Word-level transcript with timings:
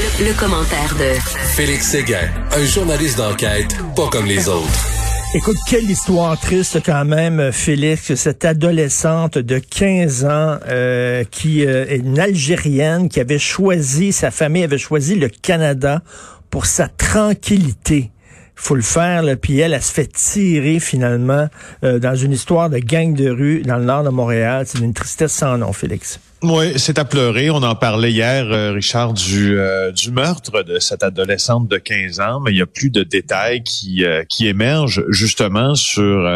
Le, 0.00 0.32
commentaire 0.32 0.94
de 0.94 1.20
Félix 1.54 1.88
Séguin, 1.88 2.26
un 2.56 2.64
journaliste 2.64 3.18
d'enquête 3.18 3.76
pas 3.94 4.08
comme 4.08 4.24
les 4.24 4.48
autres. 4.48 4.88
Écoute, 5.34 5.58
quelle 5.68 5.90
histoire 5.90 6.40
triste 6.40 6.80
quand 6.82 7.04
même, 7.04 7.52
Félix, 7.52 8.14
cette 8.14 8.46
adolescente 8.46 9.36
de 9.36 9.58
15 9.58 10.24
ans 10.24 10.58
euh, 10.68 11.22
qui 11.30 11.66
euh, 11.66 11.84
est 11.86 11.98
une 11.98 12.18
Algérienne 12.18 13.10
qui 13.10 13.20
avait 13.20 13.38
choisi, 13.38 14.12
sa 14.12 14.30
famille 14.30 14.64
avait 14.64 14.78
choisi 14.78 15.16
le 15.16 15.28
Canada 15.28 16.00
pour 16.48 16.64
sa 16.64 16.88
tranquillité 16.88 18.10
faut 18.56 18.74
le 18.74 18.82
faire, 18.82 19.22
là, 19.22 19.36
puis 19.36 19.58
elle, 19.58 19.72
elle 19.72 19.82
se 19.82 19.90
fait 19.90 20.12
tirer 20.12 20.80
finalement 20.80 21.48
euh, 21.82 21.98
dans 21.98 22.14
une 22.14 22.32
histoire 22.32 22.68
de 22.68 22.76
gang 22.76 23.14
de 23.14 23.30
rue 23.30 23.62
dans 23.62 23.78
le 23.78 23.84
nord 23.84 24.04
de 24.04 24.10
Montréal. 24.10 24.64
C'est 24.66 24.80
une 24.80 24.92
tristesse 24.92 25.32
sans 25.32 25.56
nom, 25.56 25.72
Félix. 25.72 26.20
Oui, 26.42 26.78
c'est 26.78 26.98
à 26.98 27.04
pleurer. 27.04 27.50
On 27.50 27.62
en 27.62 27.74
parlait 27.74 28.10
hier, 28.10 28.46
euh, 28.50 28.72
Richard, 28.72 29.12
du, 29.12 29.58
euh, 29.58 29.92
du 29.92 30.10
meurtre 30.10 30.62
de 30.62 30.78
cette 30.78 31.02
adolescente 31.02 31.68
de 31.68 31.76
15 31.76 32.18
ans, 32.20 32.40
mais 32.40 32.52
il 32.52 32.56
y 32.56 32.62
a 32.62 32.66
plus 32.66 32.88
de 32.88 33.02
détails 33.02 33.62
qui, 33.62 34.06
euh, 34.06 34.24
qui 34.26 34.46
émergent 34.46 35.04
justement 35.10 35.74
sur, 35.74 36.26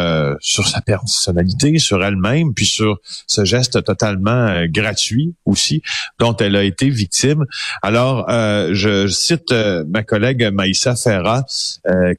sur 0.41 0.69
sa 0.69 0.83
personnalité, 0.83 1.79
sur 1.79 2.05
elle-même, 2.05 2.53
puis 2.53 2.67
sur 2.67 2.99
ce 3.27 3.47
geste 3.47 3.83
totalement 3.83 4.67
gratuit 4.67 5.35
aussi 5.47 5.81
dont 6.19 6.37
elle 6.37 6.57
a 6.57 6.65
été 6.65 6.91
victime. 6.91 7.45
Alors, 7.81 8.27
je 8.29 9.09
cite 9.09 9.53
ma 9.89 10.03
collègue 10.03 10.51
Maïssa 10.53 10.97
Ferra 10.97 11.45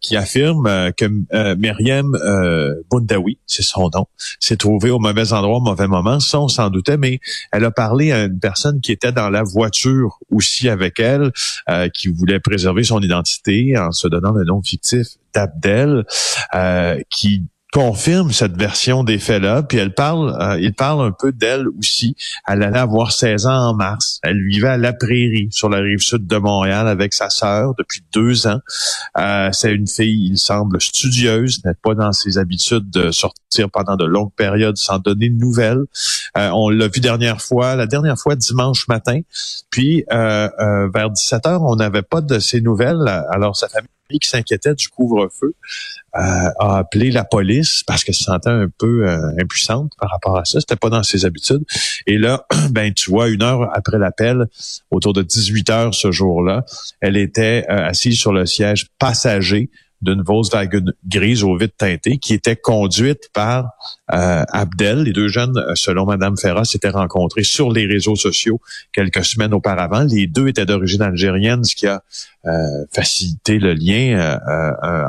qui 0.01 0.15
affirme 0.15 0.91
que 0.97 1.55
Myriam 1.55 2.11
Bundawi, 2.89 3.37
c'est 3.45 3.63
son 3.63 3.89
nom, 3.93 4.07
s'est 4.39 4.57
trouvée 4.57 4.89
au 4.89 4.99
mauvais 4.99 5.33
endroit 5.33 5.57
au 5.57 5.61
mauvais 5.61 5.87
moment. 5.87 6.19
Ça, 6.19 6.39
on 6.39 6.47
s'en 6.47 6.69
doutait, 6.69 6.97
mais 6.97 7.19
elle 7.51 7.65
a 7.65 7.71
parlé 7.75 8.11
à 8.11 8.23
une 8.23 8.39
personne 8.39 8.81
qui 8.81 8.91
était 8.91 9.11
dans 9.11 9.29
la 9.29 9.43
voiture 9.43 10.19
aussi 10.31 10.69
avec 10.69 10.99
elle, 10.99 11.31
euh, 11.69 11.89
qui 11.89 12.07
voulait 12.07 12.39
préserver 12.39 12.83
son 12.83 13.01
identité 13.01 13.77
en 13.77 13.91
se 13.91 14.07
donnant 14.07 14.31
le 14.31 14.43
nom 14.45 14.61
fictif 14.61 15.07
d'Abdel, 15.33 16.05
euh, 16.53 16.99
qui 17.09 17.43
confirme 17.75 18.31
cette 18.31 18.55
version 18.55 19.03
des 19.03 19.19
faits-là, 19.19 19.61
puis 19.61 19.79
elle 19.79 19.93
parle, 19.93 20.33
euh, 20.39 20.57
il 20.61 20.73
parle 20.73 21.05
un 21.05 21.11
peu 21.11 21.33
d'elle 21.33 21.67
aussi. 21.77 22.15
Elle 22.47 22.63
allait 22.63 22.79
avoir 22.79 23.11
16 23.11 23.47
ans 23.47 23.71
en 23.71 23.73
mars. 23.73 24.21
Elle 24.23 24.41
vivait 24.47 24.69
à 24.69 24.77
La 24.77 24.93
Prairie, 24.93 25.49
sur 25.51 25.67
la 25.67 25.79
rive 25.79 25.99
sud 25.99 26.25
de 26.25 26.37
Montréal, 26.37 26.87
avec 26.87 27.13
sa 27.13 27.29
sœur 27.29 27.73
depuis 27.77 28.01
deux 28.13 28.47
ans. 28.47 28.61
Euh, 29.17 29.49
c'est 29.51 29.73
une 29.73 29.87
fille, 29.87 30.29
il 30.31 30.39
semble, 30.39 30.79
studieuse, 30.79 31.65
n'est 31.65 31.73
pas 31.73 31.95
dans 31.95 32.13
ses 32.13 32.37
habitudes 32.37 32.89
de 32.91 33.11
sortir 33.11 33.69
pendant 33.69 33.97
de 33.97 34.05
longues 34.05 34.33
périodes 34.37 34.77
sans 34.77 34.99
donner 34.99 35.29
de 35.29 35.37
nouvelles. 35.37 35.83
Euh, 36.37 36.51
on 36.53 36.69
l'a 36.69 36.87
vu 36.87 37.01
dernière 37.01 37.41
fois, 37.41 37.75
la 37.75 37.87
dernière 37.87 38.17
fois 38.17 38.37
dimanche 38.37 38.87
matin. 38.87 39.19
Puis 39.69 40.05
vers 40.09 41.11
17 41.11 41.45
heures, 41.45 41.63
on 41.63 41.75
n'avait 41.75 42.03
pas 42.03 42.21
de 42.21 42.39
ses 42.39 42.61
nouvelles. 42.61 43.05
Alors 43.29 43.57
sa 43.57 43.67
famille 43.67 43.89
qui 44.09 44.29
s'inquiétait 44.29 44.75
du 44.75 44.87
couvre-feu 44.89 45.53
euh, 46.15 46.19
a 46.59 46.77
appelé 46.77 47.11
la 47.11 47.25
police 47.25 47.83
parce 47.85 48.03
qu'elle 48.03 48.15
se 48.15 48.23
sentait 48.23 48.49
un 48.49 48.69
peu 48.77 49.07
euh, 49.07 49.17
impuissante 49.41 49.91
par 49.99 50.09
rapport 50.09 50.37
à 50.37 50.45
ça. 50.45 50.59
C'était 50.59 50.77
pas 50.77 50.89
dans 50.89 51.03
ses 51.03 51.25
habitudes. 51.25 51.63
Et 52.07 52.17
là, 52.17 52.45
ben 52.71 52.93
tu 52.93 53.09
vois, 53.09 53.27
une 53.29 53.43
heure 53.43 53.69
après 53.73 53.97
l'appel, 53.97 54.45
autour 54.91 55.13
de 55.13 55.23
18 55.23 55.69
heures 55.69 55.93
ce 55.93 56.11
jour-là, 56.11 56.63
elle 57.01 57.17
était 57.17 57.65
euh, 57.69 57.87
assise 57.87 58.17
sur 58.17 58.31
le 58.31 58.45
siège 58.45 58.87
passager 58.97 59.69
d'une 60.01 60.21
Volkswagen 60.21 60.91
grise 61.07 61.43
au 61.43 61.57
vide 61.57 61.75
teinté 61.77 62.17
qui 62.17 62.33
était 62.33 62.55
conduite 62.55 63.29
par 63.33 63.71
Abdel. 64.07 65.03
Les 65.03 65.13
deux 65.13 65.27
jeunes, 65.27 65.57
euh, 65.57 65.73
selon 65.75 66.05
Madame 66.05 66.37
Ferra, 66.37 66.63
s'étaient 66.63 66.89
rencontrés 66.89 67.43
sur 67.43 67.71
les 67.71 67.85
réseaux 67.85 68.15
sociaux 68.15 68.61
quelques 68.93 69.25
semaines 69.25 69.53
auparavant. 69.53 70.03
Les 70.03 70.27
deux 70.27 70.47
étaient 70.47 70.65
d'origine 70.65 71.01
algérienne, 71.01 71.63
ce 71.63 71.75
qui 71.75 71.87
a 71.87 72.03
euh, 72.45 72.85
facilité 72.93 73.57
le 73.57 73.73
lien 73.73 74.39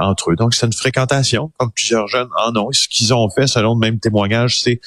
entre 0.01 0.33
eux. 0.33 0.37
Donc, 0.37 0.55
c'est 0.55 0.67
une 0.67 0.73
fréquentation, 0.73 1.53
comme 1.59 1.71
plusieurs 1.71 2.09
jeunes 2.09 2.29
en 2.47 2.57
ont. 2.57 2.73
ce 2.73 2.89
qu'ils 2.89 3.13
ont 3.13 3.29
fait, 3.29 3.47
selon 3.47 3.75
le 3.75 3.81
même 3.81 3.99
témoignage, 3.99 4.61
c'est 4.61 4.81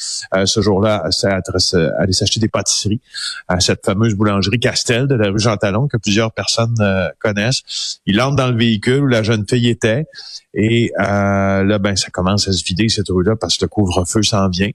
ce 0.46 0.62
jour-là, 0.62 1.03
c'est 1.12 1.28
aller 1.28 2.14
s'acheter 2.14 2.40
des 2.40 2.47
pâtisseries 2.47 3.02
à 3.47 3.59
cette 3.59 3.86
fameuse 3.86 4.16
boulangerie 4.16 4.59
Castel 4.59 5.08
de 5.08 5.16
la 5.16 5.30
rue 5.30 5.40
Jean 5.40 5.58
Talon 5.58 5.88
que 5.88 5.97
plusieurs 5.97 6.31
personnes 6.31 6.76
connaissent. 7.20 8.00
Ils 8.08 8.20
entrent 8.20 8.38
dans 8.38 8.50
le 8.50 8.58
véhicule 8.58 9.03
où 9.03 9.08
la 9.08 9.22
jeune 9.22 9.46
fille 9.47 9.70
était 9.70 10.08
et 10.53 10.91
là, 10.97 11.77
ben, 11.79 11.95
ça 11.95 12.09
commence 12.09 12.47
à 12.47 12.51
se 12.51 12.63
vider 12.63 12.89
cette 12.89 13.09
rue-là 13.09 13.35
parce 13.35 13.57
que 13.57 13.65
le 13.65 13.69
couvre 13.69 14.05
feu 14.05 14.23
s'en 14.23 14.49
vient. 14.49 14.71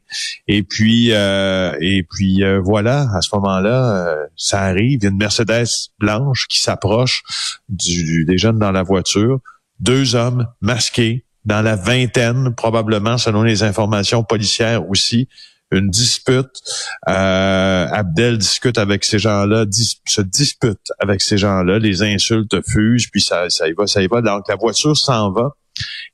Et 0.46 0.62
puis, 0.62 1.08
euh, 1.12 1.76
et 1.80 2.04
puis 2.04 2.44
euh, 2.44 2.60
voilà, 2.60 3.08
à 3.14 3.20
ce 3.20 3.34
moment-là, 3.34 4.06
euh, 4.06 4.26
ça 4.36 4.62
arrive. 4.62 5.00
Il 5.00 5.02
y 5.02 5.06
a 5.06 5.10
une 5.10 5.16
Mercedes 5.16 5.66
blanche 5.98 6.46
qui 6.48 6.60
s'approche 6.60 7.22
du, 7.68 8.24
des 8.24 8.38
jeunes 8.38 8.58
dans 8.58 8.72
la 8.72 8.82
voiture. 8.82 9.40
Deux 9.80 10.14
hommes 10.14 10.46
masqués, 10.60 11.24
dans 11.44 11.60
la 11.60 11.76
vingtaine 11.76 12.54
probablement, 12.54 13.18
selon 13.18 13.42
les 13.42 13.62
informations 13.62 14.22
policières 14.22 14.88
aussi 14.88 15.28
une 15.72 15.90
dispute. 15.90 16.62
Abdel 17.04 18.38
discute 18.38 18.78
avec 18.78 19.02
ces 19.02 19.18
gens-là, 19.18 19.64
se 20.06 20.20
dispute 20.20 20.92
avec 21.00 21.20
ces 21.20 21.36
gens-là, 21.36 21.80
les 21.80 22.02
insultes 22.02 22.56
fusent, 22.64 23.08
puis 23.08 23.20
ça, 23.20 23.50
ça 23.50 23.66
y 23.66 23.72
va, 23.72 23.88
ça 23.88 24.00
y 24.00 24.06
va. 24.06 24.20
Donc 24.20 24.44
la 24.48 24.54
voiture 24.54 24.96
s'en 24.96 25.32
va 25.32 25.56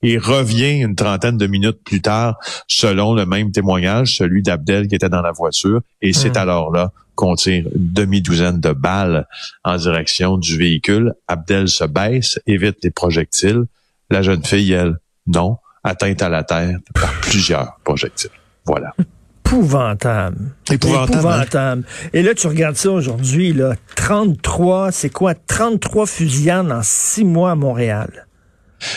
et 0.02 0.18
revient 0.18 0.80
une 0.80 0.94
trentaine 0.94 1.36
de 1.36 1.46
minutes 1.46 1.80
plus 1.84 2.00
tard, 2.00 2.36
selon 2.66 3.14
le 3.14 3.26
même 3.26 3.52
témoignage, 3.52 4.16
celui 4.16 4.42
d'Abdel 4.42 4.88
qui 4.88 4.94
était 4.94 5.08
dans 5.08 5.22
la 5.22 5.32
voiture. 5.32 5.80
Et 6.00 6.12
c'est 6.12 6.36
hmm. 6.36 6.38
alors 6.38 6.72
là 6.72 6.92
qu'on 7.14 7.34
tire 7.34 7.66
une 7.74 7.92
demi-douzaine 7.92 8.60
de 8.60 8.72
balles 8.72 9.26
en 9.62 9.76
direction 9.76 10.38
du 10.38 10.56
véhicule. 10.56 11.12
Abdel 11.28 11.68
se 11.68 11.84
baisse, 11.84 12.40
évite 12.46 12.78
les 12.82 12.90
projectiles. 12.90 13.64
La 14.08 14.22
jeune 14.22 14.42
fille, 14.42 14.72
elle, 14.72 14.96
non, 15.26 15.58
atteinte 15.84 16.22
à 16.22 16.30
la 16.30 16.44
terre 16.44 16.78
par 16.94 17.12
plusieurs 17.20 17.76
projectiles. 17.84 18.30
Voilà. 18.64 18.94
Épouvantable. 19.50 20.52
Épouvantable. 20.70 21.12
Épouvantable. 21.12 21.84
Et 22.12 22.22
là, 22.22 22.34
tu 22.34 22.46
regardes 22.46 22.76
ça 22.76 22.92
aujourd'hui, 22.92 23.52
là, 23.52 23.74
33, 23.96 24.92
c'est 24.92 25.10
quoi? 25.10 25.34
33 25.34 26.06
fusillades 26.06 26.70
en 26.70 26.82
six 26.84 27.24
mois 27.24 27.50
à 27.50 27.54
Montréal. 27.56 28.28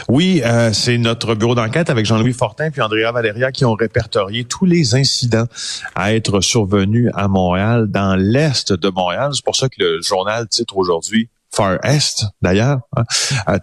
Oui, 0.08 0.42
euh, 0.46 0.72
c'est 0.74 0.98
notre 0.98 1.36
bureau 1.36 1.56
d'enquête 1.56 1.90
avec 1.90 2.06
Jean-Louis 2.06 2.34
Fortin 2.34 2.72
puis 2.72 2.82
Andrea 2.82 3.12
Valeria 3.12 3.52
qui 3.52 3.66
ont 3.66 3.74
répertorié 3.74 4.44
tous 4.44 4.66
les 4.66 4.96
incidents 4.96 5.48
à 5.96 6.14
être 6.14 6.42
survenus 6.42 7.10
à 7.14 7.28
Montréal, 7.28 7.88
dans 7.90 8.16
l'est 8.16 8.74
de 8.74 8.90
Montréal. 8.90 9.32
C'est 9.34 9.46
pour 9.46 9.56
ça 9.56 9.70
que 9.70 9.76
le 9.80 10.02
journal 10.02 10.48
titre 10.48 10.78
aujourd'hui 10.78 11.30
Far 11.53 11.78
Est 11.86 12.25
d'ailleurs, 12.41 12.80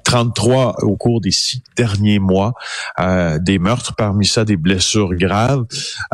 33 0.04 0.68
hein. 0.68 0.74
au 0.82 0.96
cours 0.96 1.20
des 1.20 1.32
six 1.32 1.62
derniers 1.76 2.20
mois, 2.20 2.54
euh, 3.00 3.38
des 3.40 3.58
meurtres, 3.58 3.96
parmi 3.96 4.26
ça 4.26 4.44
des 4.44 4.56
blessures 4.56 5.14
graves. 5.14 5.64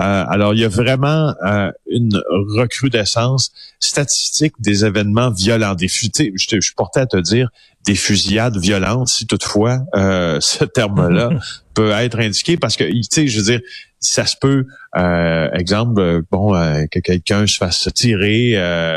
Euh, 0.00 0.24
alors 0.28 0.54
il 0.54 0.60
y 0.60 0.64
a 0.64 0.68
vraiment 0.68 1.34
euh, 1.44 1.70
une 1.86 2.18
recrudescence 2.56 3.52
statistique 3.78 4.54
des 4.58 4.86
événements 4.86 5.30
violents, 5.30 5.74
des. 5.74 5.88
Je, 5.88 6.08
te, 6.46 6.60
je 6.60 6.74
portais 6.74 7.00
à 7.00 7.06
te 7.06 7.18
dire 7.18 7.50
des 7.84 7.94
fusillades 7.94 8.56
violentes, 8.56 9.08
si 9.08 9.26
toutefois 9.26 9.80
euh, 9.94 10.38
ce 10.40 10.64
terme-là 10.64 11.30
peut 11.74 11.90
être 11.90 12.18
indiqué, 12.18 12.56
parce 12.56 12.76
que, 12.76 12.84
tu 12.84 13.02
sais, 13.10 13.28
je 13.28 13.38
veux 13.38 13.44
dire, 13.44 13.60
ça 14.06 14.26
se 14.26 14.36
peut, 14.40 14.66
euh, 14.96 15.50
exemple, 15.52 16.00
euh, 16.00 16.22
bon, 16.30 16.52
que 16.90 17.00
quelqu'un 17.00 17.46
se 17.46 17.56
fasse 17.56 17.88
tirer 17.94 18.52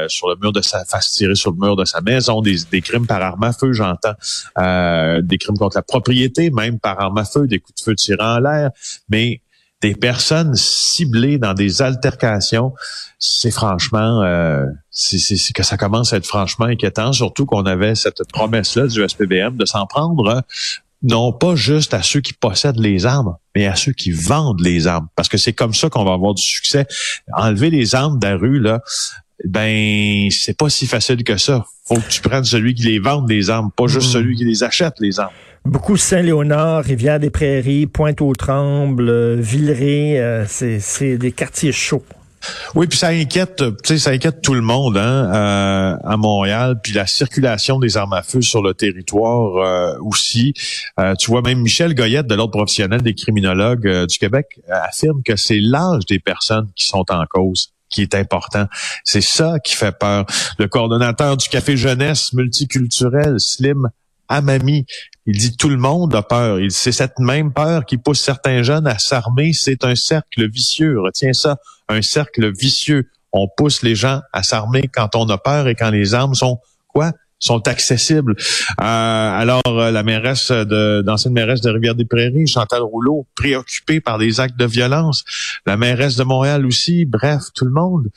sur 0.07 0.29
le 0.29 0.35
mur 0.41 0.51
de 0.51 0.61
sa, 0.61 0.85
fasse 0.85 1.11
tirer 1.11 1.35
sur 1.35 1.51
le 1.51 1.57
mur 1.57 1.75
de 1.75 1.85
sa 1.85 2.01
maison, 2.01 2.41
des, 2.41 2.57
des 2.71 2.81
crimes 2.81 3.07
par 3.07 3.21
arme 3.21 3.44
à 3.44 3.53
feu, 3.53 3.73
j'entends, 3.73 4.13
des 4.57 5.38
crimes 5.38 5.57
contre 5.57 5.77
la 5.77 5.83
propriété, 5.83 6.51
même 6.51 6.79
par 6.79 7.00
arme 7.00 7.17
à 7.17 7.25
feu, 7.25 7.47
des 7.47 7.59
coups 7.59 7.79
de 7.79 7.83
feu 7.83 7.95
tirés 7.95 8.23
en 8.23 8.39
l'air, 8.39 8.71
mais 9.09 9.41
des 9.81 9.95
personnes 9.95 10.56
ciblées 10.56 11.38
dans 11.38 11.53
des 11.53 11.81
altercations, 11.81 12.73
c'est 13.17 13.51
franchement, 13.51 14.21
euh, 14.23 14.65
c'est 14.91 15.53
que 15.53 15.63
ça 15.63 15.77
commence 15.77 16.11
à 16.13 16.17
être 16.17 16.25
franchement 16.25 16.65
inquiétant, 16.65 17.13
surtout 17.13 17.45
qu'on 17.45 17.65
avait 17.65 17.95
cette 17.95 18.21
promesse-là 18.31 18.88
du 18.88 19.07
SPBM 19.07 19.56
de 19.56 19.65
s'en 19.65 19.85
prendre 19.85 20.44
non 21.01 21.31
pas 21.31 21.56
juste 21.56 21.94
à 21.94 22.04
ceux 22.04 22.22
qui 22.22 22.34
possèdent 22.34 22.80
les 22.80 23.06
armes, 23.06 23.36
mais 23.56 23.68
à 23.68 23.75
ceux 23.75 23.94
qui 23.94 24.12
vendent 24.12 24.62
les 24.62 24.88
armes, 24.88 25.07
parce 25.16 25.30
que 25.30 25.38
c'est 25.38 25.54
comme 25.54 25.74
ça 25.74 25.90
qu'on 25.90 26.04
va 26.04 26.13
avoir 26.13 26.34
du 26.34 26.44
succès. 26.44 26.86
Enlever 27.34 27.69
les 27.69 27.96
armes 27.96 28.19
de 28.19 28.28
la 28.28 28.36
rue, 28.36 28.60
là, 28.60 28.81
ben 29.46 30.30
c'est 30.31 30.57
pas 30.57 30.69
si 30.69 30.88
facile 30.88 31.24
que 31.24 31.38
ça. 31.38 31.66
Faut 31.86 31.96
que 31.96 32.10
tu 32.10 32.22
prennes 32.22 32.44
celui 32.44 32.74
qui 32.74 32.84
les 32.84 33.00
vend 33.00 33.22
des 33.22 33.50
armes, 33.50 33.72
pas 33.75 33.88
juste 33.88 34.12
celui 34.12 34.36
qui 34.36 34.46
les 34.46 34.63
achète 34.63 34.96
les 35.00 35.19
armes. 35.19 35.34
Beaucoup 35.66 35.98
Saint-Léonard, 35.98 36.84
Rivière-des-Prairies, 36.84 37.88
Pointe-aux-Trembles, 37.88 39.10
euh, 39.10 39.36
Villeray, 39.40 40.19
euh, 40.19 40.45
c'est 40.48 41.18
des 41.18 41.31
quartiers 41.31 41.72
chauds. 41.72 42.04
Oui, 42.75 42.88
puis 42.88 42.97
ça 42.97 43.09
inquiète, 43.09 43.63
sais, 43.83 43.97
ça 43.97 44.12
inquiète 44.12 44.41
tout 44.41 44.53
le 44.53 44.62
monde 44.62 44.97
hein, 44.97 45.33
euh, 45.33 45.97
à 46.03 46.18
Montréal, 46.18 46.80
puis 46.81 46.94
la 46.94 47.07
circulation 47.07 47.80
des 47.80 47.97
armes 47.97 48.13
à 48.13 48.24
feu 48.24 48.41
sur 48.41 48.62
le 48.62 48.74
territoire 48.74 49.57
euh, 49.57 49.97
aussi. 50.01 50.53
Euh, 51.00 51.15
tu 51.15 51.31
vois, 51.31 51.41
même 51.41 51.59
Michel 51.59 51.95
Goyette, 51.95 52.27
de 52.27 52.36
l'ordre 52.36 52.51
professionnel 52.51 53.01
des 53.01 53.13
criminologues 53.13 54.06
du 54.06 54.18
Québec, 54.18 54.59
affirme 54.69 55.21
que 55.24 55.36
c'est 55.36 55.59
l'âge 55.59 56.06
des 56.06 56.19
personnes 56.19 56.69
qui 56.75 56.86
sont 56.86 57.06
en 57.09 57.25
cause 57.30 57.74
qui 57.89 58.03
est 58.03 58.15
important. 58.15 58.68
C'est 59.03 59.21
ça 59.21 59.57
qui 59.59 59.75
fait 59.75 59.97
peur. 59.97 60.25
Le 60.59 60.68
coordonnateur 60.68 61.38
du 61.38 61.50
Café 61.50 61.75
Jeunesse 61.75 62.33
multiculturel, 62.33 63.39
Slim 63.39 63.89
Amami, 64.27 64.85
il 65.30 65.38
dit 65.38 65.56
tout 65.56 65.70
le 65.70 65.78
monde 65.78 66.16
a 66.16 66.24
peur. 66.24 66.58
C'est 66.70 66.92
cette 66.92 67.20
même 67.20 67.54
peur 67.54 67.86
qui 67.86 67.98
pousse 67.98 68.20
certains 68.20 68.64
jeunes 68.64 68.88
à 68.88 68.98
s'armer. 68.98 69.54
C'est 69.54 69.86
un 69.86 69.96
cercle 69.96 70.50
vicieux. 70.50 71.00
Retiens 71.00 71.34
ça 71.34 71.58
un 71.88 72.02
cercle 72.02 72.52
vicieux. 72.52 73.10
On 73.31 73.48
pousse 73.48 73.84
les 73.84 73.94
gens 73.94 74.22
à 74.34 74.42
s'armer 74.42 74.90
quand 74.92 75.16
on 75.16 75.30
a 75.30 75.38
peur 75.38 75.68
et 75.68 75.76
quand 75.76 75.92
les 75.92 76.16
armes 76.16 76.34
sont 76.34 76.60
quoi? 76.88 77.12
Sont 77.39 77.68
accessibles. 77.68 78.36
Euh, 78.38 78.83
alors, 78.83 79.62
euh, 79.68 79.91
la 79.91 80.03
mairesse 80.03 80.51
de 80.51 81.01
d'ancienne 81.01 81.33
mairesse 81.33 81.62
de 81.62 81.69
Rivière-des-Prairies, 81.69 82.47
Chantal 82.47 82.81
Rouleau, 82.81 83.25
préoccupée 83.36 84.01
par 84.01 84.18
des 84.18 84.39
actes 84.39 84.59
de 84.59 84.65
violence. 84.65 85.24
La 85.65 85.77
mairesse 85.77 86.15
de 86.15 86.24
Montréal 86.24 86.65
aussi. 86.65 87.06
Bref, 87.06 87.44
tout 87.56 87.65
le 87.65 87.71
monde. 87.71 88.07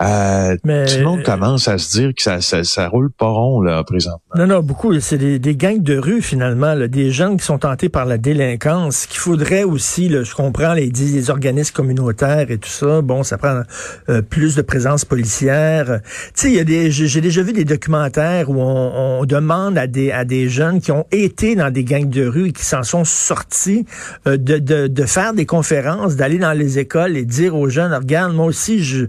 Euh, 0.00 0.56
Mais, 0.64 0.86
tout 0.86 0.98
le 0.98 1.04
monde 1.04 1.22
commence 1.22 1.68
à 1.68 1.78
se 1.78 1.98
dire 1.98 2.14
que 2.14 2.22
ça, 2.22 2.40
ça, 2.40 2.64
ça, 2.64 2.88
roule 2.88 3.10
pas 3.10 3.28
rond 3.28 3.60
là 3.60 3.84
présentement. 3.84 4.20
Non, 4.34 4.46
non, 4.46 4.60
beaucoup. 4.60 4.98
C'est 5.00 5.18
des, 5.18 5.38
des, 5.38 5.56
gangs 5.56 5.82
de 5.82 5.98
rue 5.98 6.22
finalement, 6.22 6.74
là, 6.74 6.88
des 6.88 7.10
jeunes 7.10 7.36
qui 7.36 7.44
sont 7.44 7.58
tentés 7.58 7.88
par 7.88 8.06
la 8.06 8.18
délinquance. 8.18 9.06
Qu'il 9.06 9.20
faudrait 9.20 9.64
aussi, 9.64 10.08
là, 10.08 10.22
je 10.22 10.34
comprends, 10.34 10.72
les, 10.72 10.90
les 10.90 11.30
organismes 11.30 11.74
communautaires 11.74 12.50
et 12.50 12.58
tout 12.58 12.68
ça. 12.68 13.02
Bon, 13.02 13.22
ça 13.22 13.36
prend 13.36 13.62
euh, 14.08 14.22
plus 14.22 14.56
de 14.56 14.62
présence 14.62 15.04
policière. 15.04 16.00
Tu 16.04 16.30
sais, 16.34 16.48
il 16.48 16.54
y 16.54 16.60
a 16.60 16.64
des, 16.64 16.90
j'ai 16.90 17.20
déjà 17.20 17.42
vu 17.42 17.52
des 17.52 17.64
documentaires 17.64 18.48
où 18.50 18.60
on 18.60 18.69
on, 18.70 19.24
demande 19.24 19.78
à 19.78 19.86
des, 19.86 20.10
à 20.10 20.24
des 20.24 20.48
jeunes 20.48 20.80
qui 20.80 20.90
ont 20.90 21.06
été 21.12 21.54
dans 21.54 21.70
des 21.70 21.84
gangs 21.84 22.08
de 22.08 22.26
rue 22.26 22.48
et 22.48 22.52
qui 22.52 22.64
s'en 22.64 22.82
sont 22.82 23.04
sortis 23.04 23.86
euh, 24.26 24.36
de, 24.36 24.58
de, 24.58 25.04
faire 25.04 25.34
des 25.34 25.46
conférences, 25.46 26.16
d'aller 26.16 26.38
dans 26.38 26.52
les 26.52 26.78
écoles 26.78 27.16
et 27.16 27.24
dire 27.24 27.54
aux 27.54 27.68
jeunes, 27.68 27.92
regarde, 27.92 28.34
moi 28.34 28.46
aussi, 28.46 28.82
je, 28.82 29.06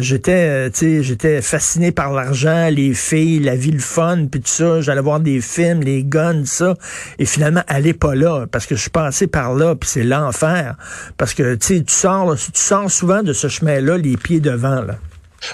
j'étais, 0.00 0.70
euh, 0.70 1.02
j'étais 1.02 1.42
fasciné 1.42 1.92
par 1.92 2.12
l'argent, 2.12 2.68
les 2.70 2.94
filles, 2.94 3.40
la 3.40 3.56
vie, 3.56 3.72
le 3.72 3.78
fun, 3.78 4.26
puis 4.30 4.40
tout 4.40 4.48
ça. 4.48 4.80
J'allais 4.80 5.00
voir 5.00 5.20
des 5.20 5.40
films, 5.40 5.80
les 5.80 6.04
guns, 6.04 6.44
ça. 6.44 6.74
Et 7.18 7.24
finalement, 7.24 7.62
allez 7.66 7.94
pas 7.94 8.14
là, 8.14 8.46
parce 8.50 8.66
que 8.66 8.76
je 8.76 8.80
suis 8.80 8.90
passé 8.90 9.26
par 9.26 9.54
là, 9.54 9.74
puis 9.74 9.88
c'est 9.88 10.04
l'enfer. 10.04 10.76
Parce 11.16 11.34
que, 11.34 11.54
tu 11.54 11.82
tu 11.84 11.94
sors, 11.94 12.36
tu 12.36 12.50
sors 12.54 12.90
souvent 12.90 13.22
de 13.22 13.32
ce 13.32 13.48
chemin-là, 13.48 13.98
les 13.98 14.16
pieds 14.16 14.40
devant, 14.40 14.82
là. 14.82 14.98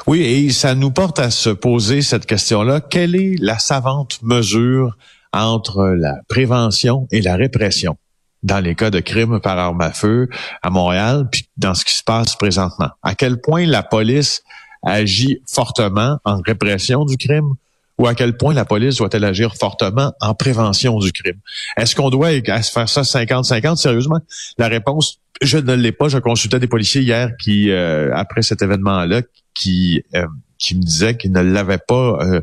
Oui, 0.07 0.21
et 0.21 0.51
ça 0.51 0.75
nous 0.75 0.91
porte 0.91 1.19
à 1.19 1.31
se 1.31 1.51
poser 1.51 2.03
cette 2.03 2.27
question-là. 2.27 2.81
Quelle 2.81 3.15
est 3.15 3.37
la 3.41 3.59
savante 3.59 4.19
mesure 4.23 4.97
entre 5.33 5.95
la 5.97 6.17
prévention 6.29 7.07
et 7.11 7.21
la 7.21 7.37
répression 7.37 7.97
dans 8.43 8.61
les 8.61 8.75
cas 8.75 8.91
de 8.91 9.01
crimes 9.01 9.41
par 9.41 9.59
arme 9.59 9.81
à 9.81 9.91
feu 9.91 10.29
à 10.63 10.71
Montréal, 10.71 11.29
puis 11.31 11.49
dans 11.57 11.75
ce 11.75 11.85
qui 11.85 11.95
se 11.95 12.05
passe 12.05 12.37
présentement? 12.37 12.91
À 13.03 13.15
quel 13.15 13.41
point 13.41 13.67
la 13.67 13.83
police 13.83 14.43
agit 14.85 15.43
fortement 15.47 16.19
en 16.25 16.41
répression 16.41 17.05
du 17.05 17.17
crime 17.17 17.55
ou 17.99 18.07
à 18.07 18.15
quel 18.15 18.37
point 18.37 18.55
la 18.55 18.65
police 18.65 18.97
doit-elle 18.97 19.25
agir 19.25 19.57
fortement 19.57 20.13
en 20.21 20.35
prévention 20.35 20.99
du 20.99 21.13
crime? 21.13 21.41
Est-ce 21.77 21.97
qu'on 21.97 22.11
doit 22.11 22.31
faire 22.31 22.89
ça 22.89 23.03
50-50? 23.03 23.77
Sérieusement, 23.77 24.21
la 24.57 24.69
réponse, 24.69 25.19
je 25.43 25.59
ne 25.59 25.75
l'ai 25.75 25.91
pas. 25.91 26.09
Je 26.09 26.19
consultais 26.19 26.61
des 26.61 26.69
policiers 26.69 27.03
hier 27.03 27.31
qui, 27.41 27.71
euh, 27.71 28.15
après 28.15 28.43
cet 28.43 28.63
événement-là, 28.63 29.23
qui, 29.59 30.03
euh, 30.15 30.27
qui 30.59 30.77
me 30.77 30.83
disaient 30.83 31.17
qu'ils 31.17 31.33
ne 31.33 31.41
l'avaient 31.41 31.79
pas 31.79 32.19
euh, 32.23 32.41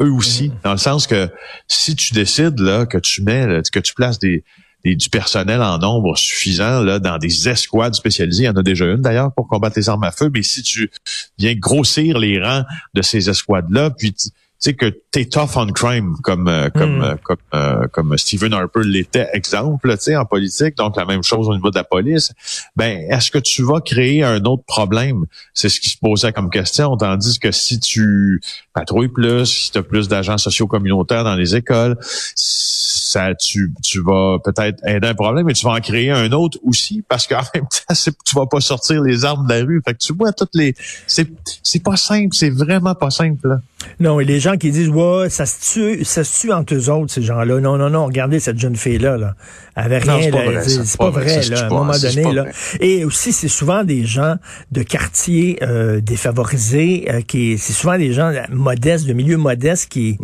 eux 0.00 0.12
aussi, 0.12 0.48
mm. 0.48 0.52
dans 0.64 0.72
le 0.72 0.78
sens 0.78 1.06
que 1.06 1.28
si 1.66 1.94
tu 1.94 2.14
décides 2.14 2.58
là 2.60 2.86
que 2.86 2.98
tu 2.98 3.22
mets, 3.22 3.62
que 3.72 3.80
tu 3.80 3.94
places 3.94 4.18
des, 4.18 4.44
du 4.84 5.10
personnel 5.10 5.60
en 5.60 5.78
nombre 5.78 6.16
suffisant 6.16 6.82
là 6.82 6.98
dans 6.98 7.18
des 7.18 7.48
escouades 7.48 7.94
spécialisées, 7.94 8.44
il 8.44 8.46
y 8.46 8.48
en 8.48 8.56
a 8.56 8.62
déjà 8.62 8.86
une 8.86 9.02
d'ailleurs 9.02 9.32
pour 9.34 9.48
combattre 9.48 9.76
les 9.76 9.88
armes 9.88 10.04
à 10.04 10.12
feu, 10.12 10.30
mais 10.32 10.42
si 10.42 10.62
tu 10.62 10.90
viens 11.38 11.54
grossir 11.54 12.18
les 12.18 12.40
rangs 12.42 12.64
de 12.94 13.02
ces 13.02 13.28
escouades 13.28 13.70
là, 13.70 13.90
puis 13.90 14.12
tu 14.12 14.28
sais 14.58 14.74
que 14.74 14.86
t'es 15.12 15.24
tough 15.26 15.56
on 15.56 15.66
crime 15.68 16.16
comme 16.22 16.48
euh, 16.48 16.68
comme 16.70 16.98
hmm. 16.98 17.02
euh, 17.02 17.14
comme 17.22 17.36
euh, 17.54 17.86
comme 17.92 18.18
Stephen 18.18 18.52
Harper 18.52 18.80
l'était 18.84 19.28
exemple 19.32 19.90
tu 19.96 20.02
sais 20.02 20.16
en 20.16 20.24
politique 20.24 20.76
donc 20.76 20.96
la 20.96 21.04
même 21.04 21.22
chose 21.22 21.48
au 21.48 21.54
niveau 21.54 21.70
de 21.70 21.76
la 21.76 21.84
police 21.84 22.32
ben 22.74 23.06
est-ce 23.08 23.30
que 23.30 23.38
tu 23.38 23.62
vas 23.62 23.80
créer 23.80 24.24
un 24.24 24.42
autre 24.44 24.64
problème? 24.66 25.24
C'est 25.54 25.68
ce 25.68 25.80
qui 25.80 25.88
se 25.88 25.98
posait 25.98 26.32
comme 26.32 26.50
question 26.50 26.96
tandis 26.96 27.38
que 27.38 27.52
si 27.52 27.78
tu 27.78 28.40
patrouilles 28.74 29.08
plus 29.08 29.46
si 29.46 29.70
tu 29.70 29.78
as 29.78 29.82
plus 29.82 30.08
d'agents 30.08 30.38
sociaux 30.38 30.66
communautaires 30.66 31.24
dans 31.24 31.36
les 31.36 31.54
écoles 31.54 31.96
ça 32.02 33.34
tu 33.36 33.72
tu 33.84 34.02
vas 34.02 34.38
peut-être 34.44 34.84
aider 34.84 35.06
un 35.06 35.14
problème 35.14 35.46
mais 35.46 35.52
tu 35.52 35.64
vas 35.64 35.72
en 35.72 35.80
créer 35.80 36.10
un 36.10 36.32
autre 36.32 36.58
aussi 36.64 37.02
parce 37.08 37.28
qu'en 37.28 37.42
même 37.54 37.66
temps 37.88 37.94
tu 38.24 38.34
vas 38.34 38.46
pas 38.46 38.60
sortir 38.60 39.02
les 39.02 39.24
armes 39.24 39.46
de 39.46 39.54
la 39.54 39.64
rue 39.64 39.80
fait 39.86 39.94
que 39.94 39.98
tu 39.98 40.12
vois 40.14 40.32
toutes 40.32 40.54
les 40.54 40.74
c'est 41.06 41.28
c'est 41.62 41.82
pas 41.82 41.96
simple 41.96 42.34
c'est 42.34 42.50
vraiment 42.50 42.96
pas 42.96 43.10
simple 43.10 43.48
là. 43.48 43.60
Non, 44.00 44.18
et 44.20 44.24
les 44.24 44.40
gens 44.40 44.56
qui 44.56 44.70
disent, 44.70 44.88
ouais, 44.88 45.28
ça 45.28 45.46
se 45.46 45.72
tue, 45.72 46.04
ça 46.04 46.24
se 46.24 46.40
tue 46.40 46.52
entre 46.52 46.74
eux 46.74 46.90
autres, 46.90 47.12
ces 47.12 47.22
gens-là. 47.22 47.60
Non, 47.60 47.76
non, 47.76 47.90
non, 47.90 48.06
regardez 48.06 48.40
cette 48.40 48.58
jeune 48.58 48.76
fille-là, 48.76 49.16
là. 49.16 49.34
Elle 49.76 49.84
avait 49.84 49.98
rien, 49.98 50.30
c'est 50.62 50.98
pas 50.98 51.10
vrai, 51.10 51.42
là, 51.48 51.62
à 51.62 51.66
un 51.66 51.68
moment 51.68 51.98
donné, 51.98 52.32
là. 52.32 52.46
Et 52.80 53.04
aussi, 53.04 53.32
c'est 53.32 53.48
souvent 53.48 53.84
des 53.84 54.04
gens 54.04 54.36
de 54.72 54.82
quartiers 54.82 55.58
euh, 55.62 56.00
défavorisés, 56.00 57.06
euh, 57.08 57.20
qui, 57.20 57.58
c'est 57.58 57.72
souvent 57.72 57.98
des 57.98 58.12
gens 58.12 58.32
modestes, 58.50 59.06
de 59.06 59.12
milieux 59.12 59.36
modestes 59.36 59.88
qui, 59.88 60.18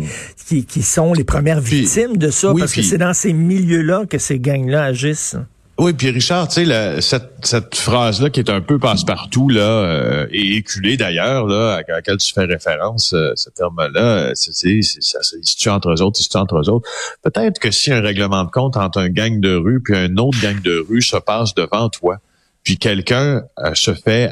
qui, 0.47 0.65
qui, 0.65 0.83
sont 0.83 1.13
les 1.13 1.25
premières 1.25 1.61
victimes 1.61 2.17
de 2.17 2.31
ça, 2.31 2.53
parce 2.59 2.73
que 2.73 2.83
c'est 2.83 2.99
dans 2.99 3.15
ces 3.15 3.33
milieux-là 3.33 4.05
que 4.09 4.19
ces 4.19 4.39
gangs-là 4.39 4.85
agissent. 4.85 5.37
Oui, 5.77 5.93
puis 5.93 6.11
Richard, 6.11 6.47
tu 6.47 6.65
sais, 6.65 7.01
cette, 7.01 7.33
cette 7.43 7.75
phrase-là 7.75 8.31
qui 8.31 8.39
est 8.39 8.49
un 8.49 8.61
peu 8.61 8.79
passe-partout, 8.79 9.49
là, 9.49 9.61
euh, 9.63 10.27
et 10.31 10.57
éculée 10.57 10.97
d'ailleurs, 10.97 11.47
là, 11.49 11.81
à, 11.89 11.93
laquelle 11.93 12.19
tu 12.19 12.33
fais 12.33 12.45
référence, 12.45 13.13
euh, 13.13 13.33
ce 13.35 13.51
terme-là, 13.51 14.31
c'est, 14.35 14.83
ça 14.83 15.23
se 15.23 15.37
situe 15.43 15.71
entre 15.71 15.91
eux 15.91 16.01
autres, 16.01 16.21
se 16.21 16.39
entre 16.39 16.61
eux 16.61 16.71
autres. 16.71 16.89
Peut-être 17.23 17.59
que 17.59 17.73
si 17.73 17.93
un 17.93 18.01
règlement 18.01 18.45
de 18.45 18.51
compte 18.51 18.77
entre 18.77 19.01
un 19.01 19.09
gang 19.09 19.41
de 19.41 19.57
rue 19.57 19.83
puis 19.83 19.97
un 19.97 20.17
autre 20.17 20.41
gang 20.41 20.63
de 20.63 20.79
rue 20.89 21.03
se 21.03 21.17
passe 21.17 21.55
devant 21.55 21.89
toi, 21.89 22.19
puis 22.63 22.79
quelqu'un 22.79 23.43
euh, 23.59 23.75
se 23.75 23.95
fait 23.95 24.31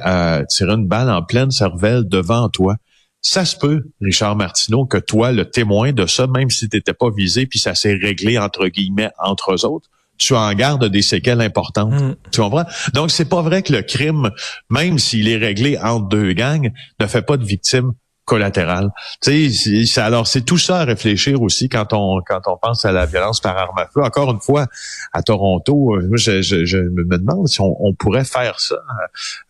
tirer 0.49 0.75
une 0.75 0.87
balle 0.87 1.11
en 1.11 1.25
pleine 1.25 1.51
cervelle 1.51 2.09
devant 2.09 2.51
toi, 2.51 2.77
ça 3.21 3.45
se 3.45 3.57
peut, 3.57 3.83
Richard 4.01 4.37
Martineau, 4.37 4.85
que 4.85 4.99
toi, 4.99 5.33
le 5.33 5.51
témoin 5.51 5.93
de 5.93 6.07
ça, 6.07 6.29
même 6.29 6.51
si 6.51 6.69
tu 6.69 6.77
n'étais 6.77 6.95
pas 6.95 7.11
visé, 7.11 7.47
puis 7.47 7.59
ça 7.59 7.75
s'est 7.75 7.95
réglé 7.95 8.39
entre 8.39 8.69
guillemets 8.69 9.11
entre 9.19 9.55
eux 9.55 9.65
autres, 9.65 9.89
tu 10.23 10.35
en 10.35 10.53
gardes 10.55 10.85
des 10.85 11.03
séquelles 11.03 11.41
importantes. 11.41 11.93
Mm. 11.93 12.15
Tu 12.31 12.41
comprends? 12.41 12.65
Donc, 12.95 13.11
c'est 13.11 13.29
pas 13.29 13.43
vrai 13.43 13.63
que 13.63 13.73
le 13.73 13.83
crime, 13.83 14.31
même 14.71 14.99
s'il 14.99 15.29
est 15.29 15.37
réglé 15.37 15.79
entre 15.79 16.09
deux 16.09 16.33
gangs, 16.33 16.73
ne 17.01 17.07
fait 17.07 17.23
pas 17.23 17.37
de 17.37 17.45
victimes 17.45 17.93
collatérales. 18.25 18.91
Tu 19.21 19.51
sais, 19.51 20.01
alors 20.01 20.27
c'est 20.29 20.43
tout 20.43 20.59
ça 20.59 20.81
à 20.81 20.85
réfléchir 20.85 21.43
aussi 21.43 21.69
quand 21.69 21.93
on 21.93 22.21
quand 22.25 22.41
on 22.47 22.57
pense 22.57 22.85
à 22.85 22.93
la 22.93 23.05
violence 23.05 23.41
par 23.41 23.57
arme 23.57 23.79
à 23.79 23.89
feu. 23.93 24.01
Encore 24.03 24.31
une 24.31 24.41
fois, 24.41 24.67
à 25.13 25.23
Toronto, 25.23 25.97
euh, 25.97 26.09
je, 26.15 26.41
je, 26.41 26.79
me 26.79 27.19
demande 27.19 27.49
si 27.49 27.61
on, 27.61 27.95
pourrait 27.95 28.25
faire 28.25 28.61
ça 28.61 28.77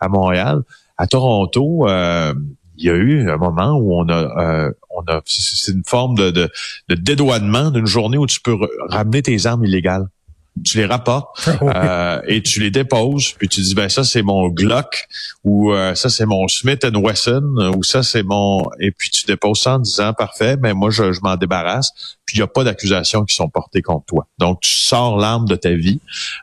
à, 0.00 0.08
Montréal. 0.08 0.62
À 0.96 1.06
Toronto, 1.06 1.86
euh, 1.86 2.32
il 2.78 2.86
y 2.86 2.90
a 2.90 2.94
eu 2.94 3.30
un 3.30 3.36
moment 3.36 3.72
où 3.74 3.94
on 3.94 4.08
a, 4.08 4.14
euh, 4.14 4.72
on 4.90 5.02
a, 5.02 5.20
c'est 5.26 5.72
une 5.72 5.84
forme 5.84 6.16
de, 6.16 6.30
de, 6.30 6.50
de 6.88 6.94
dédouanement 6.94 7.70
d'une 7.70 7.86
journée 7.86 8.16
où 8.16 8.26
tu 8.26 8.40
peux 8.40 8.56
ramener 8.88 9.22
tes 9.22 9.46
armes 9.46 9.64
illégales 9.64 10.06
tu 10.64 10.78
les 10.78 10.86
rapportes 10.86 11.48
euh, 11.62 12.20
et 12.26 12.42
tu 12.42 12.60
les 12.60 12.70
déposes, 12.70 13.32
puis 13.38 13.48
tu 13.48 13.60
dis 13.60 13.74
ben 13.74 13.88
ça 13.88 14.04
c'est 14.04 14.22
mon 14.22 14.48
Glock 14.48 15.06
ou 15.44 15.72
euh, 15.72 15.94
ça 15.94 16.08
c'est 16.10 16.26
mon 16.26 16.46
Smith 16.48 16.86
Wesson 16.94 17.72
ou 17.76 17.82
ça 17.82 18.02
c'est 18.02 18.22
mon 18.22 18.64
et 18.78 18.90
puis 18.90 19.10
tu 19.10 19.26
déposes 19.26 19.62
ça 19.62 19.74
en 19.74 19.78
disant 19.78 20.12
parfait, 20.12 20.56
mais 20.56 20.70
ben, 20.70 20.74
moi 20.74 20.90
je, 20.90 21.02
m'en 21.22 21.36
débarrasse, 21.36 21.92
puis 22.24 22.36
il 22.36 22.38
n'y 22.40 22.44
a 22.44 22.48
pas 22.48 22.64
d'accusations 22.64 23.24
qui 23.24 23.34
sont 23.34 23.48
portées 23.48 23.82
contre 23.82 24.06
toi. 24.06 24.26
Donc 24.38 24.60
tu 24.60 24.72
sors 24.72 25.16
l'arme 25.16 25.46
de 25.46 25.56
ta 25.56 25.72
vie 25.72 26.00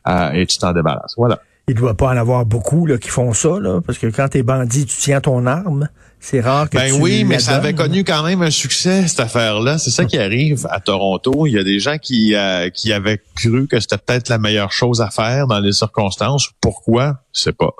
euh, 0.07 0.31
et 0.31 0.45
tu 0.45 0.57
t'en 0.57 0.73
débarrasses. 0.73 1.13
Voilà. 1.17 1.41
Il 1.69 1.75
doit 1.75 1.93
pas 1.93 2.07
en 2.07 2.17
avoir 2.17 2.47
beaucoup 2.47 2.87
là, 2.87 2.97
qui 2.97 3.09
font 3.09 3.31
ça, 3.31 3.59
là, 3.59 3.79
parce 3.85 3.99
que 3.99 4.07
quand 4.07 4.27
tu 4.29 4.39
es 4.39 4.43
bandit, 4.43 4.87
tu 4.87 4.97
tiens 4.97 5.21
ton 5.21 5.45
arme. 5.45 5.87
C'est 6.19 6.41
rare 6.41 6.67
que 6.67 6.77
ben 6.77 6.87
tu 6.87 6.99
oui, 6.99 7.23
mais 7.23 7.37
ça 7.37 7.55
avait 7.55 7.75
connu 7.75 8.03
quand 8.03 8.23
même 8.23 8.41
un 8.41 8.49
succès 8.49 9.07
cette 9.07 9.19
affaire-là. 9.19 9.77
C'est 9.77 9.91
ça 9.91 10.03
qui 10.03 10.17
arrive 10.17 10.67
à 10.71 10.79
Toronto. 10.79 11.45
Il 11.45 11.53
y 11.53 11.59
a 11.59 11.63
des 11.63 11.79
gens 11.79 11.97
qui 11.97 12.35
euh, 12.35 12.69
qui 12.71 12.91
avaient 12.91 13.21
cru 13.35 13.67
que 13.67 13.79
c'était 13.79 13.99
peut-être 13.99 14.29
la 14.29 14.39
meilleure 14.39 14.71
chose 14.71 14.99
à 14.99 15.11
faire 15.11 15.45
dans 15.45 15.59
les 15.59 15.71
circonstances. 15.71 16.49
Pourquoi? 16.59 17.19
Je 17.33 17.41
sais 17.41 17.53
pas. 17.53 17.73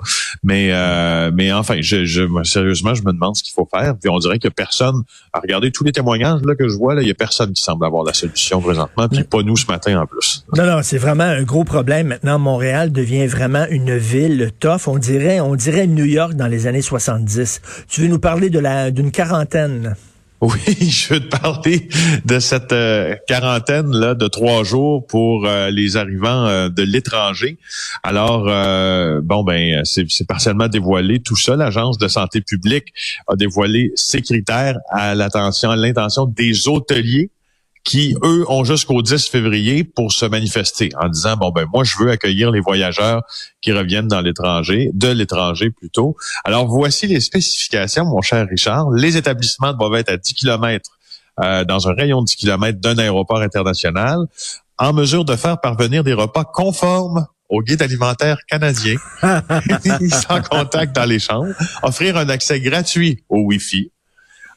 Mais 0.44 0.70
euh, 0.72 1.32
mais 1.34 1.52
enfin, 1.52 1.78
je, 1.80 2.04
je 2.04 2.22
sérieusement, 2.44 2.94
je 2.94 3.02
me 3.02 3.12
demande 3.12 3.36
ce 3.36 3.42
qu'il 3.42 3.52
faut 3.52 3.68
faire. 3.70 3.94
Puis 4.00 4.08
on 4.08 4.18
dirait 4.18 4.38
que 4.38 4.48
personne. 4.48 5.02
À 5.32 5.40
regarder 5.40 5.70
tous 5.72 5.84
les 5.84 5.92
témoignages 5.92 6.40
là 6.44 6.54
que 6.54 6.68
je 6.68 6.76
vois 6.76 6.94
là, 6.94 7.02
il 7.02 7.08
y 7.08 7.10
a 7.10 7.14
personne 7.14 7.52
qui 7.52 7.62
semble 7.62 7.84
avoir 7.84 8.04
la 8.04 8.14
solution 8.14 8.62
présentement. 8.62 9.08
Puis 9.08 9.24
pas 9.24 9.42
nous 9.42 9.56
ce 9.56 9.66
matin 9.66 10.00
en 10.00 10.06
plus. 10.06 10.29
Non, 10.56 10.66
non, 10.66 10.80
c'est 10.82 10.98
vraiment 10.98 11.24
un 11.24 11.44
gros 11.44 11.62
problème. 11.62 12.08
Maintenant, 12.08 12.38
Montréal 12.40 12.90
devient 12.90 13.26
vraiment 13.26 13.66
une 13.70 13.96
ville 13.96 14.50
tough. 14.58 14.88
On 14.88 14.98
dirait, 14.98 15.38
on 15.38 15.54
dirait 15.54 15.86
New 15.86 16.04
York 16.04 16.34
dans 16.34 16.48
les 16.48 16.66
années 16.66 16.82
70. 16.82 17.62
Tu 17.88 18.00
veux 18.00 18.08
nous 18.08 18.18
parler 18.18 18.50
de 18.50 18.58
la, 18.58 18.90
d'une 18.90 19.12
quarantaine? 19.12 19.94
Oui, 20.40 20.58
je 20.90 21.14
veux 21.14 21.20
te 21.20 21.36
parler 21.36 21.88
de 22.24 22.38
cette 22.38 22.72
euh, 22.72 23.14
quarantaine 23.28 23.90
là 23.90 24.14
de 24.14 24.26
trois 24.26 24.64
jours 24.64 25.06
pour 25.06 25.46
euh, 25.46 25.70
les 25.70 25.98
arrivants 25.98 26.46
euh, 26.46 26.68
de 26.70 26.82
l'étranger. 26.82 27.58
Alors 28.02 28.44
bon 29.22 29.44
ben 29.44 29.82
c'est 29.84 30.06
c'est 30.08 30.26
partiellement 30.26 30.68
dévoilé 30.68 31.20
tout 31.20 31.36
ça. 31.36 31.56
L'agence 31.56 31.98
de 31.98 32.08
santé 32.08 32.40
publique 32.40 32.86
a 33.28 33.36
dévoilé 33.36 33.92
ses 33.96 34.22
critères 34.22 34.78
à 34.90 35.14
l'attention, 35.14 35.70
à 35.70 35.76
l'intention 35.76 36.24
des 36.24 36.68
hôteliers 36.68 37.30
qui, 37.84 38.14
eux, 38.22 38.44
ont 38.48 38.64
jusqu'au 38.64 39.02
10 39.02 39.28
février 39.28 39.84
pour 39.84 40.12
se 40.12 40.26
manifester 40.26 40.90
en 41.00 41.08
disant, 41.08 41.36
bon, 41.36 41.50
ben 41.50 41.66
moi, 41.72 41.84
je 41.84 41.96
veux 41.98 42.10
accueillir 42.10 42.50
les 42.50 42.60
voyageurs 42.60 43.22
qui 43.62 43.72
reviennent 43.72 44.08
dans 44.08 44.20
l'étranger, 44.20 44.90
de 44.92 45.08
l'étranger 45.08 45.70
plutôt. 45.70 46.16
Alors, 46.44 46.66
voici 46.66 47.06
les 47.06 47.20
spécifications, 47.20 48.04
mon 48.04 48.20
cher 48.20 48.46
Richard. 48.48 48.90
Les 48.90 49.16
établissements 49.16 49.72
doivent 49.72 49.94
être 49.94 50.10
à 50.10 50.16
10 50.16 50.34
kilomètres 50.34 50.90
euh, 51.40 51.64
dans 51.64 51.88
un 51.88 51.94
rayon 51.94 52.20
de 52.20 52.26
10 52.26 52.36
kilomètres 52.36 52.80
d'un 52.80 52.98
aéroport 52.98 53.40
international, 53.40 54.18
en 54.78 54.92
mesure 54.92 55.24
de 55.24 55.36
faire 55.36 55.60
parvenir 55.60 56.04
des 56.04 56.12
repas 56.12 56.44
conformes 56.44 57.26
au 57.48 57.62
guide 57.62 57.82
alimentaire 57.82 58.38
canadien, 58.48 58.96
sans 59.22 60.40
contact 60.42 60.94
dans 60.94 61.04
les 61.04 61.18
chambres, 61.18 61.52
offrir 61.82 62.16
un 62.16 62.28
accès 62.28 62.60
gratuit 62.60 63.24
au 63.28 63.40
Wi-Fi, 63.40 63.90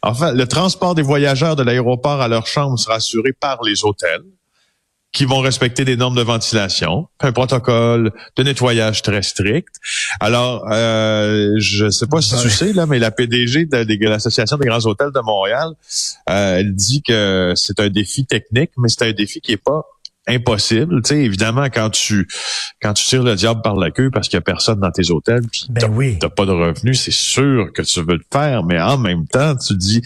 Enfin, 0.06 0.34
le 0.34 0.46
transport 0.48 0.96
des 0.96 1.02
voyageurs 1.02 1.56
de 1.56 1.64
l'aéroport 1.64 2.22
à 2.22 2.28
leur 2.28 2.46
chambre 2.46 2.78
sera 2.78 2.96
assuré 2.96 3.32
par 3.32 3.64
les 3.64 3.86
hôtels 3.86 4.24
qui 5.14 5.26
vont 5.26 5.40
respecter 5.40 5.86
des 5.86 5.96
normes 5.96 6.16
de 6.16 6.24
ventilation, 6.24 7.08
un 7.20 7.32
protocole 7.32 8.12
de 8.36 8.44
nettoyage 8.44 9.04
très 9.04 9.22
strict. 9.22 9.76
Alors, 10.20 10.66
euh, 10.72 11.54
je 11.58 11.86
ne 11.86 11.90
sais 11.92 12.08
pas 12.08 12.20
si 12.20 12.36
tu 12.42 12.50
sais, 12.50 12.74
là, 12.74 12.88
mais 12.88 12.98
la 12.98 13.12
PDG 13.12 13.66
de, 13.66 13.84
de 13.84 14.10
l'Association 14.10 14.58
des 14.58 14.66
grands 14.66 14.86
hôtels 14.86 15.12
de 15.14 15.20
Montréal, 15.20 15.70
euh, 16.30 16.58
elle 16.58 16.76
dit 16.76 17.04
que 17.04 17.54
c'est 17.56 17.80
un 17.80 17.90
défi 17.90 18.26
technique, 18.26 18.72
mais 18.78 18.90
c'est 18.90 19.08
un 19.08 19.14
défi 19.14 19.40
qui 19.40 19.52
est 19.52 19.58
pas 19.58 19.86
impossible. 20.28 21.02
Tu 21.04 21.10
sais, 21.10 21.20
évidemment, 21.20 21.66
quand 21.66 21.90
tu 21.90 22.28
quand 22.82 22.94
tu 22.94 23.06
tires 23.06 23.24
le 23.24 23.36
diable 23.36 23.62
par 23.62 23.76
la 23.76 23.92
queue 23.92 24.10
parce 24.12 24.28
qu'il 24.28 24.38
y 24.38 24.40
a 24.40 24.42
personne 24.42 24.80
dans 24.80 24.92
tes 24.92 25.12
hôtels, 25.12 25.44
Ben 25.70 25.82
t'as 25.82 25.88
oui. 25.88 26.18
t'as 26.20 26.30
pas 26.30 26.46
de 26.46 26.52
revenus, 26.52 27.02
c'est 27.02 27.12
sûr 27.12 27.72
que 27.74 27.82
tu 27.82 28.00
veux 28.02 28.16
le 28.16 28.26
faire, 28.32 28.64
mais 28.64 28.80
en 28.80 28.98
même 28.98 29.28
temps, 29.28 29.56
tu 29.56 29.76
dis 29.76 30.02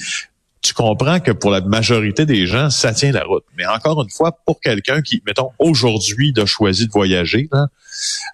tu 0.61 0.73
comprends 0.73 1.19
que 1.19 1.31
pour 1.31 1.51
la 1.51 1.61
majorité 1.61 2.25
des 2.25 2.47
gens, 2.47 2.69
ça 2.69 2.93
tient 2.93 3.11
la 3.11 3.23
route. 3.23 3.43
Mais 3.57 3.65
encore 3.67 4.01
une 4.01 4.09
fois, 4.09 4.37
pour 4.45 4.59
quelqu'un 4.59 5.01
qui, 5.01 5.21
mettons, 5.25 5.51
aujourd'hui, 5.59 6.33
a 6.35 6.45
choisi 6.45 6.87
de 6.87 6.91
voyager 6.91 7.47
là, 7.53 7.67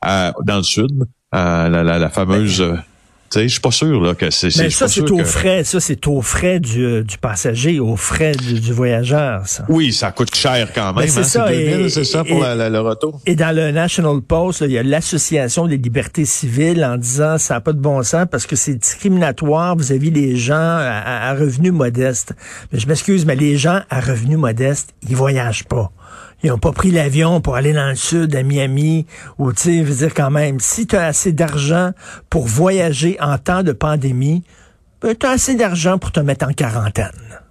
euh, 0.06 0.32
dans 0.44 0.58
le 0.58 0.64
sud, 0.64 1.04
euh, 1.36 1.70
la, 1.70 1.84
la, 1.84 2.00
la 2.00 2.10
fameuse... 2.10 2.58
sais, 2.58 2.74
je 3.42 3.48
suis 3.48 3.60
pas 3.60 3.72
sûr 3.72 4.00
là, 4.02 4.14
que 4.16 4.30
c'est... 4.30 4.48
Mais 4.58 4.70
ça, 4.70 4.88
c'est 4.88 5.02
que- 5.04 5.24
frais. 5.24 5.64
Ça, 5.64 5.80
c'est 5.80 6.06
aux 6.08 6.22
frais 6.22 6.60
du, 6.60 6.86
euh, 6.86 7.04
du 7.04 7.18
passager, 7.18 7.80
aux 7.80 7.96
frais 7.96 8.34
du, 8.34 8.60
du 8.60 8.72
voyageur, 8.74 9.48
ça. 9.48 9.66
Oui, 9.70 9.92
ça 9.92 10.12
coûte 10.12 10.36
cher 10.36 10.70
quand 10.74 10.94
même. 10.94 11.06
Ben, 11.06 11.08
c'est 11.10 11.20
hein, 11.22 11.24
ça, 11.24 11.46
c'est 11.48 11.64
et- 11.64 11.70
2000, 11.72 11.90
c'est 11.92 12.04
ça 12.04 12.24
pour 12.24 12.38
et- 12.38 12.42
la- 12.42 12.56
la- 12.56 12.70
le 12.70 12.80
retour? 12.80 13.20
Et 13.26 13.36
dans 13.36 13.56
le 13.56 13.72
National 13.72 14.22
Post, 14.22 14.62
il 14.62 14.72
y 14.72 14.78
a 14.78 14.84
l'Association 14.84 15.68
des 15.68 15.78
libertés 15.78 16.26
civiles 16.26 16.84
en 16.86 16.98
disant 16.98 17.38
ça 17.38 17.56
n'a 17.56 17.62
pas 17.62 17.74
de 17.74 17.80
bon 17.80 18.04
sens 18.04 18.26
parce 18.30 18.46
que 18.46 18.56
c'est 18.56 18.76
discriminatoire 18.76 19.76
vis-à-vis 19.78 20.12
des 20.12 20.36
gens 20.36 20.54
à 20.56 21.34
revenus 21.34 21.72
modestes. 21.74 22.34
Mais 22.72 22.80
je 22.80 22.88
m'excuse, 22.88 23.26
mais 23.26 23.36
les 23.36 23.58
gens 23.58 23.82
à 23.90 24.00
revenus 24.00 24.38
modestes, 24.38 24.94
ils 25.10 25.16
voyagent 25.16 25.64
pas. 25.66 25.92
Ils 26.44 26.50
n'ont 26.50 26.58
pas 26.58 26.74
pris 26.74 26.92
l'avion 26.92 27.40
pour 27.40 27.56
aller 27.56 27.72
dans 27.72 27.88
le 27.88 27.96
sud, 27.96 28.36
à 28.36 28.44
Miami, 28.44 29.06
ou 29.38 29.54
tu 29.54 29.62
sais, 29.62 29.82
veux 29.82 29.96
dire 29.96 30.14
quand 30.14 30.30
même, 30.30 30.60
si 30.60 30.86
tu 30.86 30.98
as 30.98 31.06
assez 31.06 31.32
d'argent 31.32 31.92
pour 32.30 32.48
voyager 32.48 33.18
en 33.22 33.38
temps 33.38 33.64
de 33.64 33.72
pandémie, 33.72 34.44
ben, 35.02 35.16
tu 35.16 35.26
as 35.26 35.32
assez 35.32 35.56
d'argent 35.56 35.98
pour 35.98 36.12
te 36.12 36.20
mettre 36.20 36.46
en 36.46 36.52
quarantaine. 36.52 37.43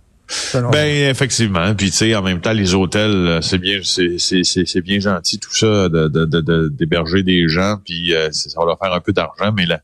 Ben 0.72 1.10
effectivement, 1.10 1.74
puis 1.74 1.90
tu 1.90 1.96
sais 1.98 2.14
en 2.14 2.22
même 2.22 2.40
temps 2.40 2.52
les 2.52 2.74
hôtels 2.74 3.10
euh, 3.10 3.40
c'est 3.42 3.58
bien 3.58 3.80
c'est 3.82 4.16
c'est 4.18 4.80
bien 4.80 4.98
gentil 4.98 5.38
tout 5.38 5.54
ça 5.54 5.88
de 5.88 6.08
de 6.08 6.24
de- 6.24 6.40
de- 6.40 6.68
d'héberger 6.68 7.22
des 7.22 7.48
gens. 7.48 7.76
Puis 7.84 8.14
euh, 8.14 8.28
ça 8.32 8.58
va 8.60 8.66
leur 8.66 8.78
faire 8.78 8.92
un 8.92 9.00
peu 9.00 9.12
d'argent. 9.12 9.52
Mais 9.54 9.66
la 9.66 9.80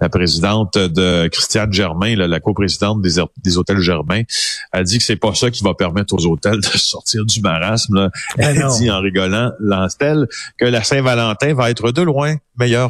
la 0.00 0.08
présidente 0.08 0.76
de 0.76 1.28
Christiane 1.28 1.72
Germain 1.72 2.16
là, 2.16 2.26
la 2.26 2.40
coprésidente 2.40 3.00
des 3.02 3.22
des 3.44 3.58
hôtels 3.58 3.80
Germain 3.80 4.22
a 4.72 4.82
dit 4.82 4.98
que 4.98 5.04
c'est 5.04 5.16
pas 5.16 5.34
ça 5.34 5.50
qui 5.50 5.62
va 5.62 5.74
permettre 5.74 6.14
aux 6.14 6.26
hôtels 6.26 6.60
de 6.60 6.66
sortir 6.78 7.24
du 7.24 7.40
marasme 7.40 7.94
là. 7.94 8.10
Ben 8.36 8.48
Elle 8.56 8.58
non. 8.62 8.76
dit 8.78 8.90
en 8.90 9.00
rigolant 9.00 9.52
Lancel 9.60 10.26
que 10.58 10.64
la 10.64 10.82
Saint-Valentin 10.82 11.54
va 11.54 11.70
être 11.70 11.92
de 11.92 12.02
loin 12.02 12.34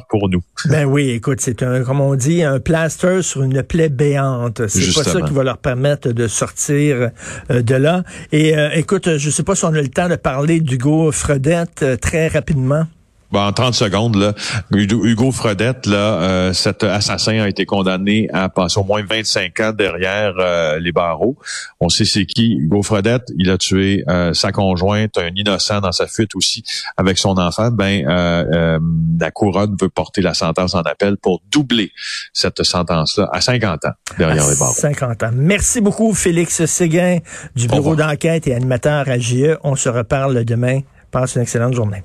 pour 0.09 0.29
nous. 0.29 0.43
Ben 0.69 0.85
oui, 0.85 1.11
écoute, 1.11 1.41
c'est 1.41 1.63
un, 1.63 1.83
comme 1.83 2.01
on 2.01 2.15
dit, 2.15 2.43
un 2.43 2.61
plaster 2.61 3.23
sur 3.23 3.43
une 3.43 3.63
plaie 3.63 3.89
béante. 3.89 4.67
C'est 4.69 4.95
pas 4.95 5.05
ça 5.05 5.21
qui 5.23 5.33
va 5.33 5.43
leur 5.43 5.59
permettre 5.59 6.13
de 6.13 6.29
sortir 6.29 7.11
euh, 7.51 7.63
de 7.63 7.75
là. 7.75 8.05
Et 8.31 8.57
euh, 8.57 8.71
écoute, 8.75 9.17
je 9.17 9.31
sais 9.31 9.43
pas 9.43 9.55
si 9.55 9.65
on 9.65 9.75
a 9.75 9.81
le 9.81 9.89
temps 9.89 10.09
de 10.09 10.17
parler 10.17 10.61
d'Hugo 10.61 11.11
Fredette 11.11 11.83
euh, 11.83 11.97
très 11.97 12.29
rapidement. 12.29 12.87
Bon, 13.33 13.41
en 13.41 13.53
30 13.53 13.75
secondes, 13.75 14.17
là, 14.17 14.35
Hugo 14.71 15.33
Fredette, 15.33 15.87
là, 15.87 15.97
euh, 15.97 16.53
cet 16.53 16.85
assassin 16.85 17.41
a 17.41 17.49
été 17.49 17.65
condamné 17.65 18.29
à 18.33 18.49
passer 18.49 18.79
au 18.79 18.85
moins 18.85 19.03
25 19.03 19.61
ans 19.61 19.73
derrière 19.73 20.35
euh, 20.39 20.79
les 20.79 20.93
barreaux. 20.93 21.37
On 21.81 21.89
sait 21.89 22.05
c'est 22.05 22.27
qui. 22.27 22.57
Hugo 22.59 22.83
Fredette, 22.83 23.33
il 23.39 23.51
a 23.51 23.59
tué 23.59 24.05
euh, 24.09 24.35
sa 24.35 24.53
conjointe, 24.53 25.17
un 25.19 25.31
innocent 25.35 25.81
dans 25.81 25.93
sa 25.93 26.07
fuite 26.07 26.35
aussi 26.35 26.63
avec 26.97 27.19
son 27.19 27.39
enfant. 27.39 27.71
Ben, 27.71 28.07
euh, 28.07 28.45
euh, 28.53 28.79
la 29.19 29.31
couronne 29.31 29.77
veut 29.81 29.89
porter 29.89 30.21
la 30.21 30.35
sentence 30.35 30.75
en 30.75 30.83
appel 30.83 31.17
pour 31.17 31.41
doubler 31.51 31.91
cette 32.33 32.63
sentence-là 32.63 33.29
à 33.33 33.41
50 33.41 33.85
ans 33.87 33.93
derrière 34.19 34.47
les 34.49 34.57
barreaux. 34.57 34.75
50 34.75 35.23
ans. 35.23 35.31
Merci 35.33 35.81
beaucoup, 35.81 36.13
Félix 36.13 36.65
Séguin, 36.67 37.19
du 37.57 37.67
Au 37.67 37.69
bureau 37.69 37.97
d'enquête 37.97 38.47
et 38.47 38.55
animateur 38.55 39.09
à 39.09 39.19
GE. 39.19 39.57
On 39.63 39.77
se 39.77 39.89
reparle 39.89 40.45
demain. 40.45 40.81
Passe 41.11 41.37
une 41.37 41.43
excellente 41.43 41.75
journée. 41.75 42.05